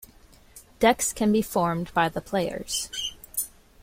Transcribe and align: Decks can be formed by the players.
Decks 0.79 1.13
can 1.13 1.31
be 1.31 1.43
formed 1.43 1.93
by 1.93 2.09
the 2.09 2.21
players. 2.21 2.89